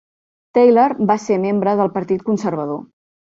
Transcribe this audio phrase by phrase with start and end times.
[0.57, 2.81] Taylor va ser membre del Partit Conservador.